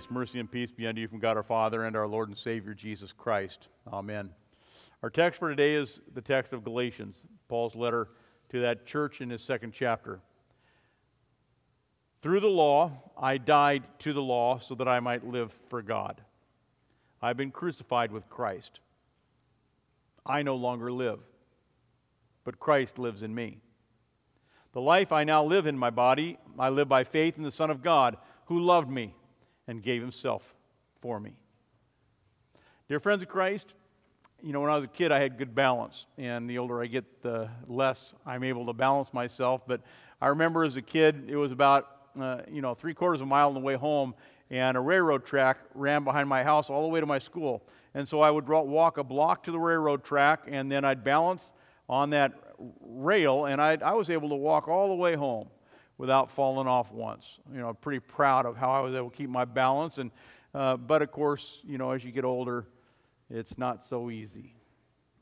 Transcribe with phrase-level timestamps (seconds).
[0.00, 2.38] Grace, mercy, and peace be unto you from God our Father and our Lord and
[2.38, 3.68] Savior Jesus Christ.
[3.92, 4.30] Amen.
[5.02, 8.08] Our text for today is the text of Galatians, Paul's letter
[8.48, 10.20] to that church in his second chapter.
[12.22, 16.22] Through the law, I died to the law so that I might live for God.
[17.20, 18.80] I've been crucified with Christ.
[20.24, 21.20] I no longer live,
[22.44, 23.58] but Christ lives in me.
[24.72, 27.68] The life I now live in my body, I live by faith in the Son
[27.68, 29.14] of God who loved me
[29.70, 30.42] and gave himself
[31.00, 31.32] for me.
[32.88, 33.74] Dear friends of Christ,
[34.42, 36.06] you know, when I was a kid, I had good balance.
[36.18, 39.62] And the older I get, the less I'm able to balance myself.
[39.68, 39.82] But
[40.20, 41.86] I remember as a kid, it was about,
[42.20, 44.12] uh, you know, three quarters of a mile on the way home,
[44.50, 47.62] and a railroad track ran behind my house all the way to my school.
[47.94, 51.52] And so I would walk a block to the railroad track, and then I'd balance
[51.88, 52.32] on that
[52.80, 55.48] rail, and I'd, I was able to walk all the way home
[56.00, 57.38] without falling off once.
[57.52, 59.98] You know, pretty proud of how I was able to keep my balance.
[59.98, 60.10] And,
[60.54, 62.64] uh, but of course, you know, as you get older,
[63.28, 64.54] it's not so easy.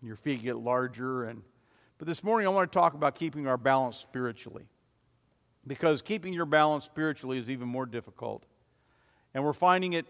[0.04, 1.24] Your feet get larger.
[1.24, 1.42] And,
[1.98, 4.68] but this morning I want to talk about keeping our balance spiritually.
[5.66, 8.44] Because keeping your balance spiritually is even more difficult.
[9.34, 10.06] And we're finding it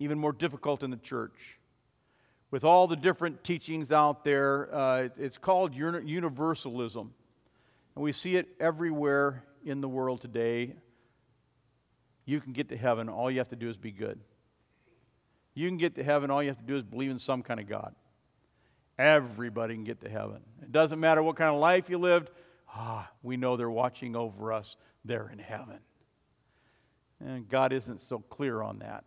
[0.00, 1.60] even more difficult in the church.
[2.50, 7.12] With all the different teachings out there, uh, it's called universalism.
[7.94, 10.74] And we see it everywhere in the world today,
[12.24, 13.08] you can get to heaven.
[13.08, 14.20] All you have to do is be good.
[15.54, 16.30] You can get to heaven.
[16.30, 17.94] All you have to do is believe in some kind of God.
[18.98, 20.40] Everybody can get to heaven.
[20.62, 22.30] It doesn't matter what kind of life you lived.
[22.74, 24.76] Ah, we know they're watching over us.
[25.04, 25.78] They're in heaven.
[27.24, 29.04] And God isn't so clear on that.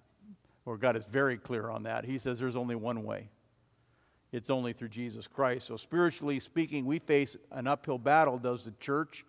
[0.65, 2.05] Or God is very clear on that.
[2.05, 3.29] He says there's only one way.
[4.31, 5.67] It's only through Jesus Christ.
[5.67, 9.25] So, spiritually speaking, we face an uphill battle, does the church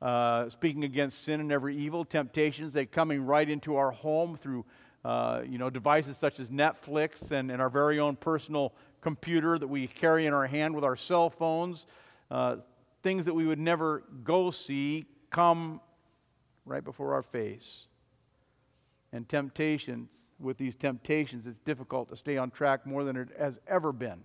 [0.00, 4.64] uh, speaking against sin and every evil, temptations, they coming right into our home through
[5.04, 9.66] uh, you know, devices such as Netflix and, and, our very own personal computer that
[9.66, 11.86] we carry in our hand with our cell phones.
[12.30, 12.56] Uh,
[13.02, 15.80] things that we would never go see come
[16.66, 17.86] right before our face.
[19.12, 23.58] And temptations, with these temptations, it's difficult to stay on track more than it has
[23.66, 24.22] ever been.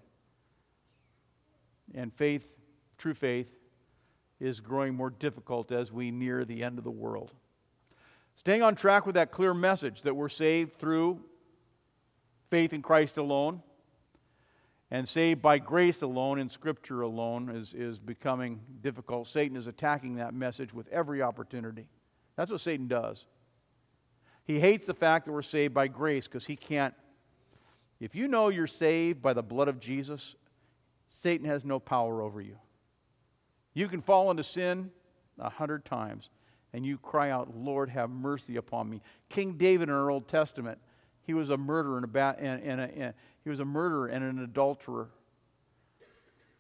[1.94, 2.48] And faith,
[2.98, 3.48] true faith,
[4.44, 7.32] is growing more difficult as we near the end of the world.
[8.36, 11.22] Staying on track with that clear message that we're saved through
[12.50, 13.62] faith in Christ alone
[14.92, 19.28] and saved by grace alone in Scripture alone is, is becoming difficult.
[19.28, 21.88] Satan is attacking that message with every opportunity.
[22.36, 23.26] That's what Satan does.
[24.44, 26.94] He hates the fact that we're saved by grace because he can't.
[28.02, 30.36] If you know you're saved by the blood of Jesus,
[31.08, 32.58] Satan has no power over you.
[33.74, 34.92] You can fall into sin
[35.40, 36.30] a hundred times
[36.74, 39.02] and you cry out, Lord, have mercy upon me.
[39.30, 40.80] King David in our Old Testament,
[41.22, 43.14] he was a murderer and, and, and, a, and
[43.44, 45.10] he was a murderer and an adulterer.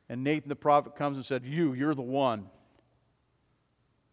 [0.09, 2.49] And Nathan the prophet comes and said, You, you're the one.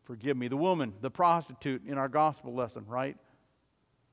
[0.04, 0.48] Forgive me.
[0.48, 3.16] The woman, the prostitute in our gospel lesson, right?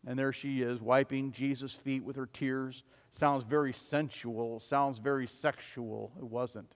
[0.06, 2.84] And there she is, wiping Jesus' feet with her tears.
[3.12, 6.12] Sounds very sensual, sounds very sexual.
[6.18, 6.72] It wasn't.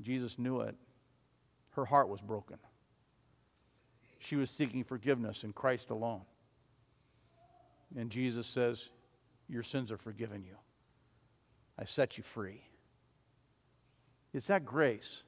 [0.00, 0.74] Jesus knew it.
[1.70, 2.58] Her heart was broken.
[4.18, 6.22] She was seeking forgiveness in Christ alone.
[7.96, 8.88] And Jesus says,
[9.48, 10.56] Your sins are forgiven you.
[11.78, 12.62] I set you free.
[14.32, 15.22] It's that grace.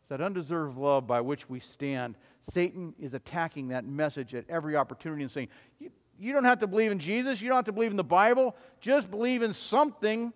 [0.00, 2.16] It's that undeserved love by which we stand.
[2.42, 6.66] Satan is attacking that message at every opportunity and saying, You, you don't have to
[6.66, 7.40] believe in Jesus.
[7.40, 8.56] You don't have to believe in the Bible.
[8.80, 10.32] Just believe in something,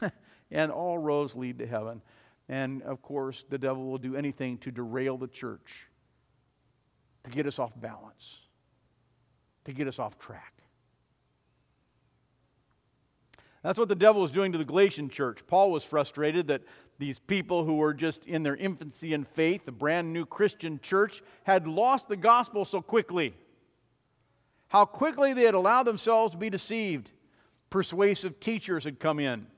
[0.50, 2.00] and all roads lead to heaven.
[2.48, 5.86] And of course, the devil will do anything to derail the church,
[7.24, 8.38] to get us off balance,
[9.64, 10.52] to get us off track.
[13.62, 15.44] That's what the devil was doing to the Galatian church.
[15.48, 16.62] Paul was frustrated that
[16.98, 21.20] these people who were just in their infancy in faith, the brand new Christian church,
[21.42, 23.34] had lost the gospel so quickly.
[24.68, 27.10] How quickly they had allowed themselves to be deceived.
[27.68, 29.48] Persuasive teachers had come in.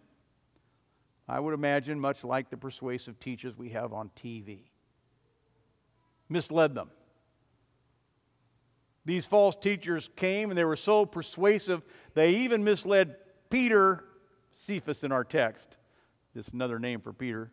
[1.29, 4.61] I would imagine, much like the persuasive teachers we have on TV.
[6.29, 6.91] Misled them.
[9.05, 11.83] These false teachers came and they were so persuasive,
[12.15, 13.17] they even misled
[13.51, 14.05] Peter,
[14.53, 15.77] Cephas in our text.
[16.35, 17.51] This another name for Peter.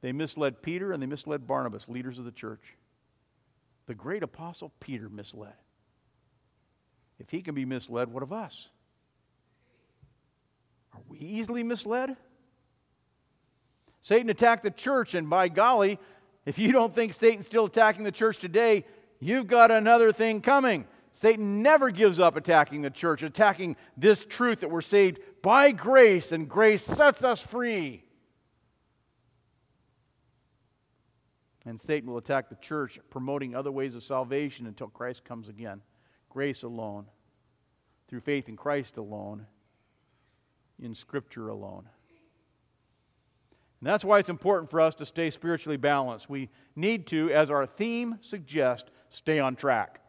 [0.00, 2.76] They misled Peter and they misled Barnabas, leaders of the church.
[3.86, 5.54] The great apostle Peter misled.
[7.18, 8.68] If he can be misled, what of us?
[10.94, 12.16] Are we easily misled?
[14.00, 15.98] Satan attacked the church, and by golly,
[16.46, 18.84] if you don't think Satan's still attacking the church today,
[19.18, 20.86] you've got another thing coming.
[21.14, 26.32] Satan never gives up attacking the church, attacking this truth that we're saved by grace
[26.32, 28.04] and grace sets us free.
[31.64, 35.80] And Satan will attack the church, promoting other ways of salvation until Christ comes again.
[36.28, 37.06] Grace alone,
[38.08, 39.46] through faith in Christ alone,
[40.82, 41.88] in Scripture alone.
[43.80, 46.30] And that's why it's important for us to stay spiritually balanced.
[46.30, 50.00] We need to, as our theme suggests, stay on track.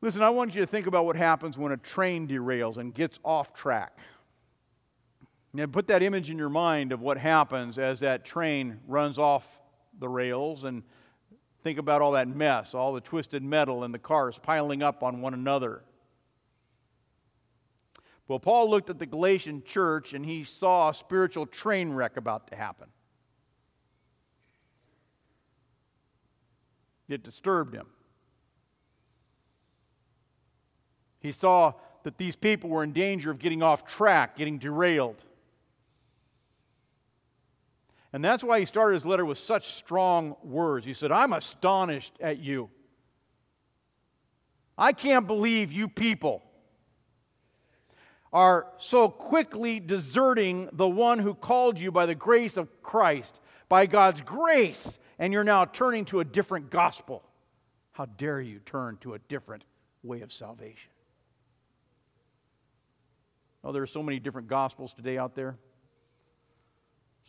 [0.00, 3.18] Listen, I want you to think about what happens when a train derails and gets
[3.24, 3.98] off track.
[5.56, 9.46] And put that image in your mind of what happens as that train runs off
[9.98, 10.82] the rails and
[11.62, 15.20] think about all that mess, all the twisted metal and the cars piling up on
[15.20, 15.82] one another.
[18.30, 22.46] Well, Paul looked at the Galatian church and he saw a spiritual train wreck about
[22.52, 22.86] to happen.
[27.08, 27.88] It disturbed him.
[31.18, 31.72] He saw
[32.04, 35.24] that these people were in danger of getting off track, getting derailed.
[38.12, 40.86] And that's why he started his letter with such strong words.
[40.86, 42.70] He said, I'm astonished at you.
[44.78, 46.44] I can't believe you people
[48.32, 53.86] are so quickly deserting the one who called you by the grace of Christ, by
[53.86, 57.22] God's grace, and you're now turning to a different gospel.
[57.92, 59.64] How dare you turn to a different
[60.02, 60.90] way of salvation?
[63.62, 65.58] Oh, there are so many different gospels today out there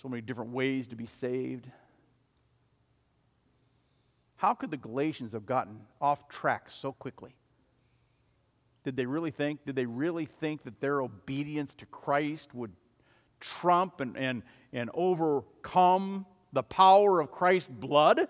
[0.01, 1.67] so many different ways to be saved.
[4.35, 7.35] How could the Galatians have gotten off track so quickly?
[8.83, 12.71] Did they really think, did they really think that their obedience to Christ would
[13.39, 14.43] trump and, and,
[14.73, 18.27] and overcome the power of Christ's blood?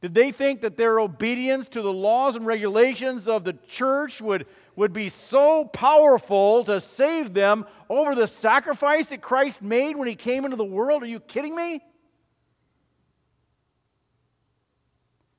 [0.00, 4.46] Did they think that their obedience to the laws and regulations of the church would
[4.76, 10.14] would be so powerful to save them over the sacrifice that Christ made when he
[10.14, 11.02] came into the world?
[11.02, 11.80] Are you kidding me?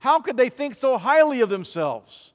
[0.06, 2.32] How could they think so highly of themselves?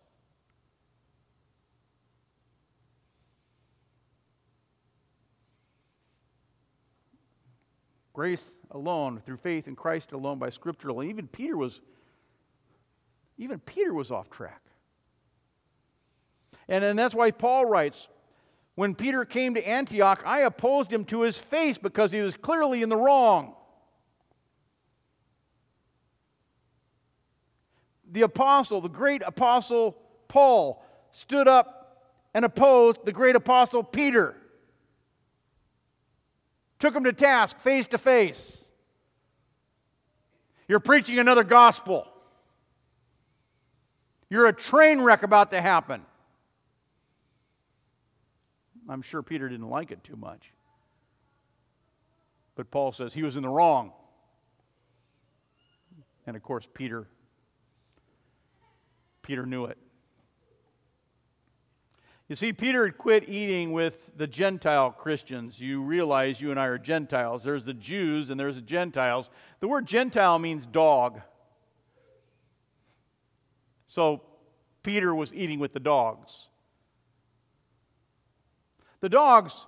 [8.12, 11.10] Grace alone, through faith in Christ alone, by Scripture alone.
[11.10, 11.80] Even Peter was,
[13.38, 14.62] even Peter was off track.
[16.68, 18.08] And, and that's why Paul writes
[18.74, 22.82] When Peter came to Antioch, I opposed him to his face because he was clearly
[22.82, 23.54] in the wrong.
[28.10, 29.96] The apostle, the great apostle
[30.28, 34.36] Paul, stood up and opposed the great apostle Peter.
[36.78, 38.64] Took him to task face to face.
[40.66, 42.06] You're preaching another gospel.
[44.28, 46.02] You're a train wreck about to happen.
[48.88, 50.52] I'm sure Peter didn't like it too much.
[52.54, 53.92] But Paul says he was in the wrong.
[56.26, 57.08] And of course, Peter
[59.22, 59.78] Peter knew it.
[62.28, 65.60] You see, Peter had quit eating with the Gentile Christians.
[65.60, 67.42] You realize you and I are Gentiles.
[67.42, 69.30] There's the Jews and there's the Gentiles.
[69.58, 71.20] The word Gentile means dog.
[73.88, 74.22] So
[74.84, 76.46] Peter was eating with the dogs.
[79.00, 79.66] The dogs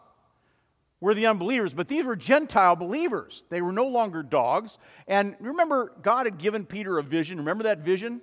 [1.00, 3.44] were the unbelievers, but these were Gentile believers.
[3.48, 4.78] They were no longer dogs.
[5.08, 7.38] And remember, God had given Peter a vision.
[7.38, 8.20] Remember that vision?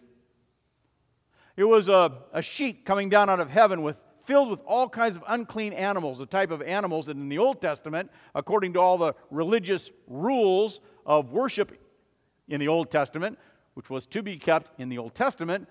[1.59, 5.17] It was a, a sheet coming down out of heaven with filled with all kinds
[5.17, 8.97] of unclean animals, the type of animals that in the Old Testament, according to all
[8.97, 11.77] the religious rules of worship
[12.47, 13.37] in the Old Testament,
[13.73, 15.67] which was to be kept in the Old Testament,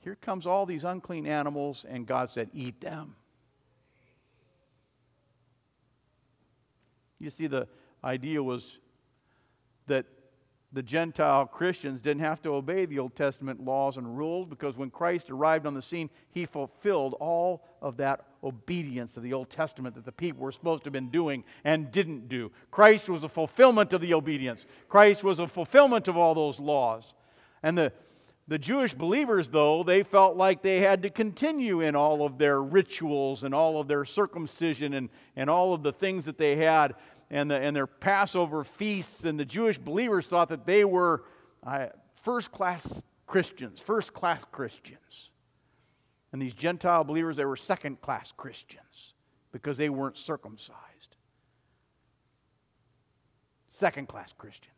[0.00, 3.14] here comes all these unclean animals, and God said, Eat them.
[7.20, 7.68] You see, the
[8.02, 8.78] idea was
[9.86, 10.06] that
[10.76, 14.90] the Gentile Christians didn't have to obey the Old Testament laws and rules because when
[14.90, 19.94] Christ arrived on the scene, he fulfilled all of that obedience to the Old Testament
[19.94, 22.52] that the people were supposed to have been doing and didn't do.
[22.70, 27.14] Christ was a fulfillment of the obedience, Christ was a fulfillment of all those laws.
[27.62, 27.90] And the
[28.48, 32.62] the Jewish believers, though, they felt like they had to continue in all of their
[32.62, 36.94] rituals and all of their circumcision and, and all of the things that they had
[37.30, 39.24] and, the, and their Passover feasts.
[39.24, 41.24] And the Jewish believers thought that they were
[41.66, 41.86] uh,
[42.22, 45.30] first class Christians, first class Christians.
[46.32, 49.14] And these Gentile believers, they were second class Christians
[49.52, 51.16] because they weren't circumcised.
[53.68, 54.72] Second class Christians.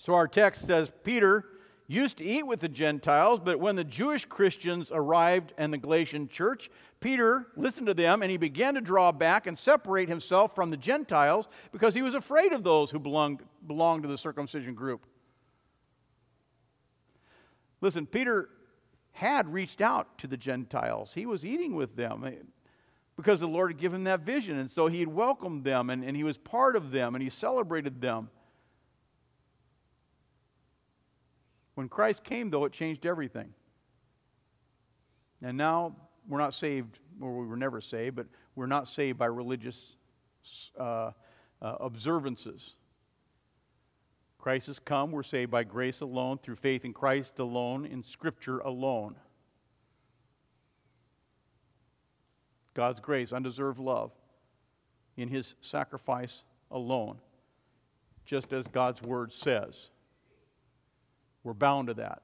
[0.00, 1.44] So our text says Peter
[1.86, 6.28] used to eat with the Gentiles, but when the Jewish Christians arrived in the Galatian
[6.28, 10.70] church, Peter listened to them and he began to draw back and separate himself from
[10.70, 15.04] the Gentiles because he was afraid of those who belonged, belonged to the circumcision group.
[17.82, 18.48] Listen, Peter
[19.12, 22.24] had reached out to the Gentiles, he was eating with them
[23.16, 24.58] because the Lord had given him that vision.
[24.58, 27.30] And so he had welcomed them and, and he was part of them and he
[27.30, 28.30] celebrated them.
[31.74, 33.52] When Christ came, though, it changed everything.
[35.42, 35.96] And now
[36.28, 39.96] we're not saved, or we were never saved, but we're not saved by religious
[40.78, 41.10] uh,
[41.60, 42.74] uh, observances.
[44.38, 45.10] Christ has come.
[45.10, 49.16] We're saved by grace alone, through faith in Christ alone, in Scripture alone.
[52.74, 54.12] God's grace, undeserved love,
[55.16, 57.18] in His sacrifice alone,
[58.26, 59.90] just as God's Word says.
[61.44, 62.22] We're bound to that.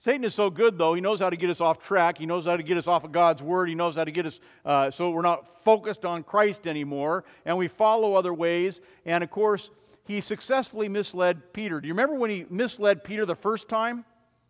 [0.00, 0.94] Satan is so good, though.
[0.94, 2.16] He knows how to get us off track.
[2.16, 3.68] He knows how to get us off of God's word.
[3.68, 7.58] He knows how to get us uh, so we're not focused on Christ anymore and
[7.58, 8.80] we follow other ways.
[9.04, 9.68] And of course,
[10.04, 11.82] he successfully misled Peter.
[11.82, 13.96] Do you remember when he misled Peter the first time?
[13.96, 14.02] Do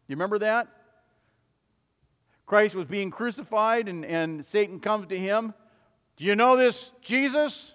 [0.06, 0.68] you remember that?
[2.46, 5.52] Christ was being crucified and, and Satan comes to him.
[6.16, 7.72] Do you know this Jesus?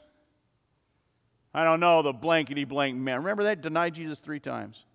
[1.54, 3.18] I don't know, the blankety blank man.
[3.18, 3.62] Remember that?
[3.62, 4.86] Denied Jesus three times.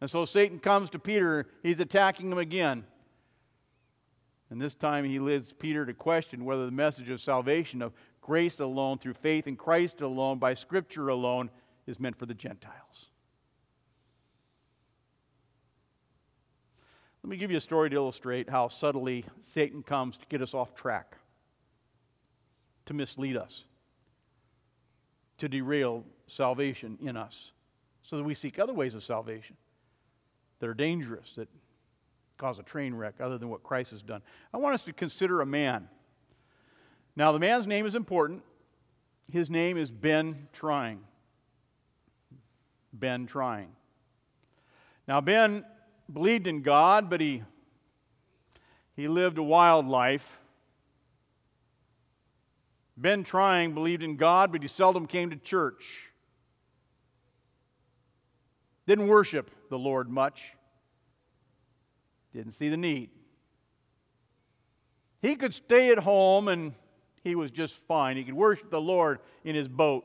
[0.00, 2.84] And so Satan comes to Peter, he's attacking him again.
[4.50, 8.60] And this time he leads Peter to question whether the message of salvation, of grace
[8.60, 11.50] alone, through faith in Christ alone, by Scripture alone,
[11.86, 13.06] is meant for the Gentiles.
[17.22, 20.54] Let me give you a story to illustrate how subtly Satan comes to get us
[20.54, 21.16] off track,
[22.86, 23.64] to mislead us,
[25.38, 27.50] to derail salvation in us,
[28.02, 29.56] so that we seek other ways of salvation
[30.60, 31.48] that are dangerous, that
[32.36, 34.22] cause a train wreck, other than what Christ has done.
[34.54, 35.88] I want us to consider a man.
[37.16, 38.42] Now, the man's name is important.
[39.30, 41.00] His name is Ben Trying.
[42.92, 43.70] Ben Trying.
[45.06, 45.64] Now, Ben
[46.12, 47.42] believed in God, but he,
[48.94, 50.38] he lived a wild life.
[52.96, 56.08] Ben Trying believed in God, but he seldom came to church.
[58.86, 60.52] Didn't worship the Lord much.
[62.32, 63.10] Didn't see the need.
[65.22, 66.74] He could stay at home and
[67.24, 68.16] he was just fine.
[68.16, 70.04] He could worship the Lord in his boat.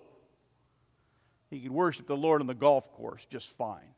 [1.50, 3.94] He could worship the Lord on the golf course just fine.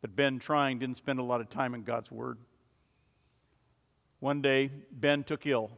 [0.00, 2.38] But Ben Trying didn't spend a lot of time in God's Word.
[4.20, 5.70] One day, Ben took ill.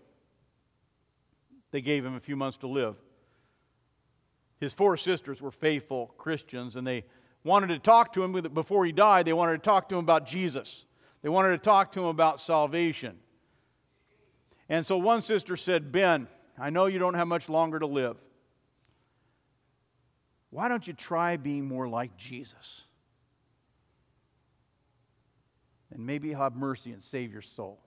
[1.71, 2.97] They gave him a few months to live.
[4.61, 7.05] His four sisters were faithful Christians, and they
[7.49, 9.27] wanted to talk to him before he died.
[9.27, 10.85] They wanted to talk to him about Jesus,
[11.23, 13.19] they wanted to talk to him about salvation.
[14.69, 16.29] And so one sister said, Ben,
[16.59, 18.19] I know you don't have much longer to live.
[20.51, 22.83] Why don't you try being more like Jesus?
[25.91, 27.81] And maybe have mercy and save your soul.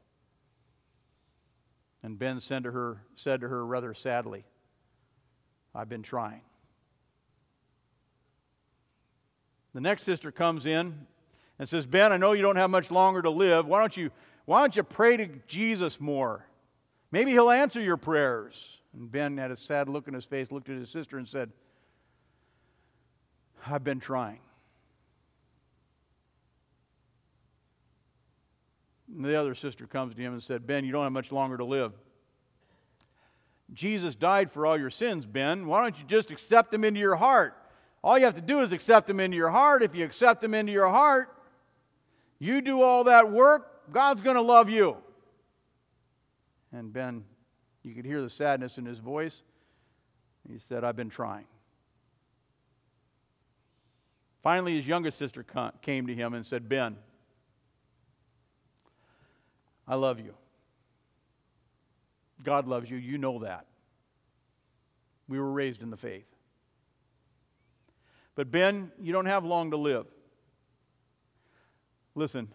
[2.01, 4.43] And Ben said to her, said to her rather sadly,
[5.75, 6.41] I've been trying.
[9.73, 11.05] The next sister comes in
[11.59, 13.65] and says, Ben, I know you don't have much longer to live.
[13.65, 14.11] Why don't you,
[14.45, 16.45] why don't you pray to Jesus more?
[17.11, 18.79] Maybe he'll answer your prayers.
[18.93, 21.51] And Ben had a sad look in his face, looked at his sister, and said,
[23.65, 24.39] I've been trying.
[29.15, 31.57] And the other sister comes to him and said, Ben, you don't have much longer
[31.57, 31.93] to live.
[33.73, 35.67] Jesus died for all your sins, Ben.
[35.67, 37.55] Why don't you just accept him into your heart?
[38.03, 39.83] All you have to do is accept them into your heart.
[39.83, 41.29] If you accept them into your heart,
[42.39, 44.97] you do all that work, God's going to love you.
[46.73, 47.23] And Ben,
[47.83, 49.43] you could hear the sadness in his voice.
[50.51, 51.45] He said, I've been trying.
[54.41, 55.45] Finally, his youngest sister
[55.81, 56.97] came to him and said, Ben,
[59.87, 60.33] I love you.
[62.43, 62.97] God loves you.
[62.97, 63.67] You know that.
[65.27, 66.25] We were raised in the faith.
[68.35, 70.07] But Ben, you don't have long to live.
[72.15, 72.47] Listen,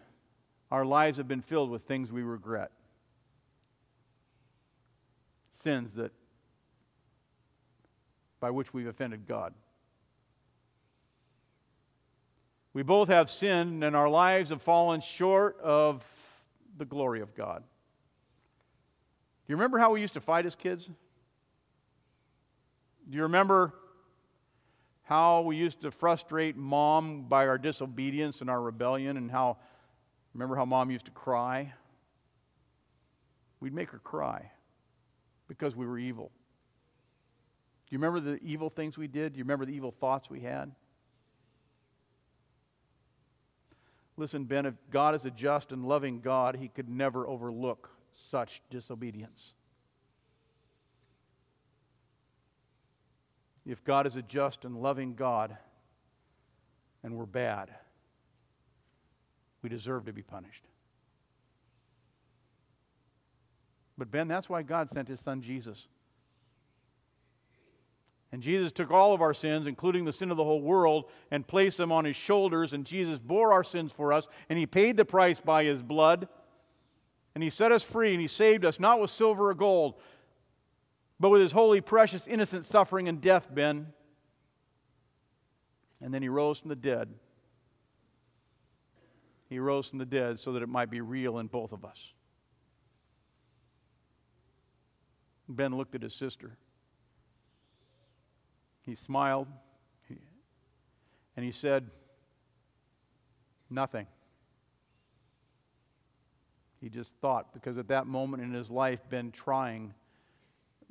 [0.71, 2.71] our lives have been filled with things we regret.
[5.51, 6.11] Sins that
[8.39, 9.53] by which we've offended God.
[12.73, 16.05] We both have sinned and our lives have fallen short of
[16.77, 17.63] the glory of God.
[17.63, 20.85] Do you remember how we used to fight as kids?
[23.09, 23.73] Do you remember
[25.07, 29.55] how we used to frustrate mom by our disobedience and our rebellion, and how,
[30.33, 31.73] remember how mom used to cry?
[33.61, 34.51] We'd make her cry
[35.47, 36.29] because we were evil.
[37.89, 39.31] Do you remember the evil things we did?
[39.31, 40.73] Do you remember the evil thoughts we had?
[44.17, 48.61] Listen, Ben, if God is a just and loving God, he could never overlook such
[48.69, 49.53] disobedience.
[53.67, 55.55] If God is a just and loving God
[57.03, 57.69] and we're bad,
[59.61, 60.63] we deserve to be punished.
[63.97, 65.87] But, Ben, that's why God sent his son Jesus.
[68.31, 71.47] And Jesus took all of our sins, including the sin of the whole world, and
[71.47, 72.73] placed them on his shoulders.
[72.73, 76.27] And Jesus bore our sins for us, and he paid the price by his blood.
[77.33, 79.95] And he set us free, and he saved us, not with silver or gold,
[81.19, 83.87] but with his holy, precious, innocent suffering and death, Ben.
[85.99, 87.09] And then he rose from the dead.
[89.49, 92.13] He rose from the dead so that it might be real in both of us.
[95.49, 96.57] Ben looked at his sister.
[98.81, 99.47] He smiled
[101.35, 101.89] and he said,
[103.69, 104.07] Nothing.
[106.79, 109.93] He just thought, because at that moment in his life, Ben trying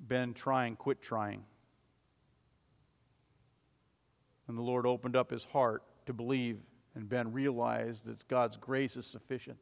[0.08, 1.42] been trying, quit trying.
[4.48, 6.58] And the Lord opened up his heart to believe,
[6.94, 9.58] and Ben realized that God's grace is sufficient.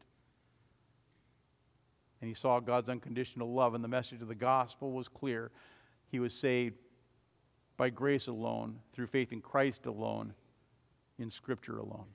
[2.21, 5.51] And he saw God's unconditional love, and the message of the gospel was clear.
[6.11, 6.77] He was saved
[7.77, 10.33] by grace alone, through faith in Christ alone,
[11.19, 12.07] in Scripture alone.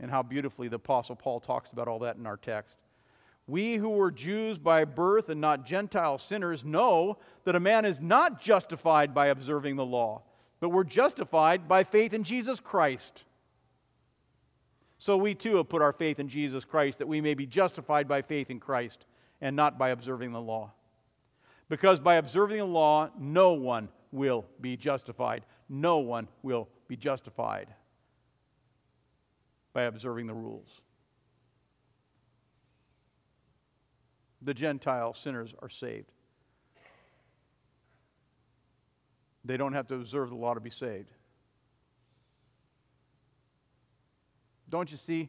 [0.00, 2.76] And how beautifully the Apostle Paul talks about all that in our text.
[3.46, 8.00] We who were Jews by birth and not Gentile sinners know that a man is
[8.00, 10.22] not justified by observing the law,
[10.60, 13.24] but we're justified by faith in Jesus Christ.
[14.98, 18.08] So we too have put our faith in Jesus Christ that we may be justified
[18.08, 19.04] by faith in Christ
[19.42, 20.72] and not by observing the law.
[21.68, 25.44] Because by observing the law, no one will be justified.
[25.68, 27.68] No one will be justified
[29.74, 30.80] by observing the rules.
[34.44, 36.10] The Gentile sinners are saved.
[39.44, 41.12] They don't have to observe the law to be saved.
[44.68, 45.28] Don't you see?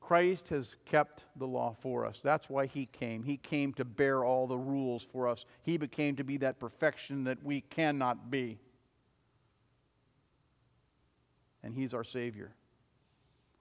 [0.00, 2.20] Christ has kept the law for us.
[2.22, 3.22] That's why he came.
[3.22, 5.44] He came to bear all the rules for us.
[5.62, 8.58] He became to be that perfection that we cannot be.
[11.62, 12.50] And he's our Savior,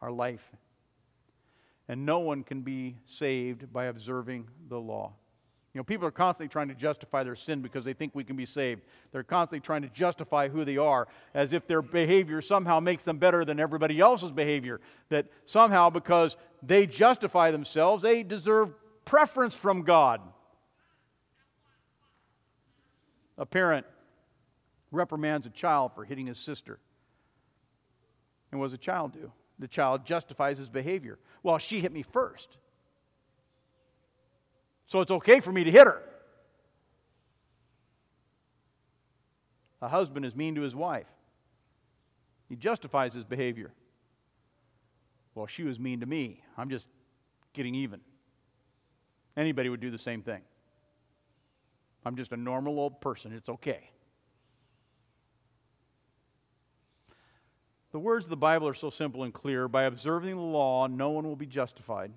[0.02, 0.44] our life
[1.90, 5.12] and no one can be saved by observing the law.
[5.74, 8.36] You know, people are constantly trying to justify their sin because they think we can
[8.36, 8.82] be saved.
[9.12, 13.18] They're constantly trying to justify who they are as if their behavior somehow makes them
[13.18, 14.82] better than everybody else's behavior.
[15.10, 18.70] That somehow, because they justify themselves, they deserve
[19.04, 20.22] preference from God.
[23.38, 23.86] A parent
[24.92, 26.80] reprimands a child for hitting his sister.
[28.52, 29.32] And what does a child do?
[29.60, 31.20] The child justifies his behavior.
[31.44, 32.58] Well, she hit me first.
[34.88, 36.02] So it's okay for me to hit her.
[39.82, 41.08] A husband is mean to his wife.
[42.48, 43.72] He justifies his behavior.
[45.36, 46.44] Well, she was mean to me.
[46.58, 46.90] I'm just
[47.54, 48.02] getting even.
[49.38, 50.42] Anybody would do the same thing.
[52.06, 53.32] I'm just a normal old person.
[53.32, 53.92] It's okay.
[57.92, 59.68] The words of the Bible are so simple and clear.
[59.68, 62.12] By observing the law, no one will be justified.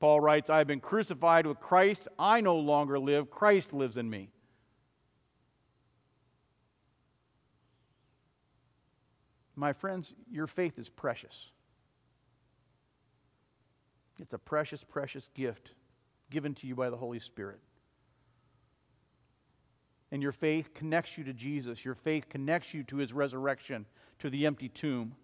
[0.00, 2.08] Paul writes, I have been crucified with Christ.
[2.18, 3.30] I no longer live.
[3.30, 4.30] Christ lives in me.
[9.54, 11.50] My friends, your faith is precious.
[14.18, 15.74] It's a precious, precious gift
[16.30, 17.60] given to you by the Holy Spirit
[20.12, 21.84] and your faith connects you to Jesus.
[21.84, 23.86] Your faith connects you to his resurrection,
[24.18, 25.14] to the empty tomb,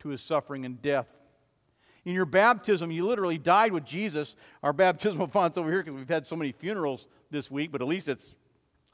[0.00, 1.06] to his suffering and death.
[2.04, 4.36] In your baptism, you literally died with Jesus.
[4.62, 7.88] Our baptismal font's over here because we've had so many funerals this week, but at
[7.88, 8.34] least it's,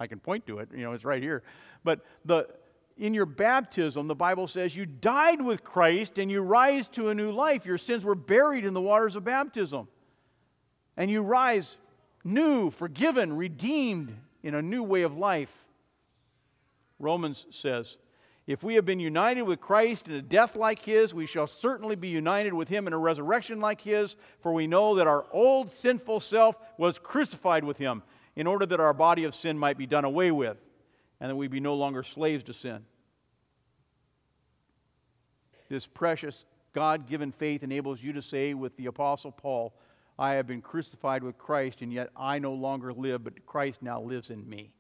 [0.01, 1.43] I can point to it, you know, it's right here.
[1.85, 2.49] But the,
[2.97, 7.15] in your baptism, the Bible says you died with Christ and you rise to a
[7.15, 7.67] new life.
[7.67, 9.89] Your sins were buried in the waters of baptism.
[10.97, 11.77] And you rise
[12.23, 15.51] new, forgiven, redeemed, in a new way of life.
[17.01, 17.97] Romans says,
[18.47, 21.97] If we have been united with Christ in a death like his, we shall certainly
[21.97, 25.71] be united with him in a resurrection like his, for we know that our old
[25.71, 28.03] sinful self was crucified with him
[28.37, 30.59] in order that our body of sin might be done away with,
[31.21, 32.85] and that we be no longer slaves to sin.
[35.71, 39.73] This precious God given faith enables you to say with the Apostle Paul,
[40.19, 44.01] I have been crucified with Christ, and yet I no longer live, but Christ now
[44.01, 44.73] lives in me.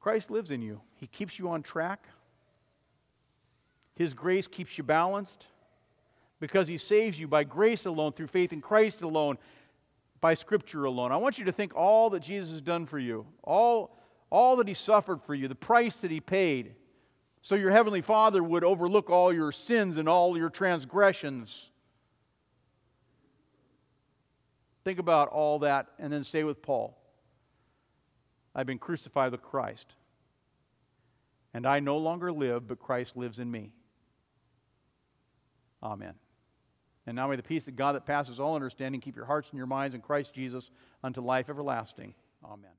[0.00, 0.80] Christ lives in you.
[0.96, 2.06] He keeps you on track.
[3.96, 5.46] His grace keeps you balanced
[6.38, 9.38] because He saves you by grace alone, through faith in Christ alone,
[10.20, 11.10] by Scripture alone.
[11.10, 13.98] I want you to think all that Jesus has done for you, all,
[14.30, 16.76] all that He suffered for you, the price that He paid,
[17.42, 21.70] so your Heavenly Father would overlook all your sins and all your transgressions.
[24.84, 26.96] Think about all that and then say with Paul,
[28.54, 29.94] I've been crucified with Christ.
[31.54, 33.72] And I no longer live, but Christ lives in me.
[35.82, 36.14] Amen.
[37.06, 39.56] And now may the peace of God that passes all understanding keep your hearts and
[39.56, 40.70] your minds in Christ Jesus
[41.02, 42.14] unto life everlasting.
[42.44, 42.70] Amen.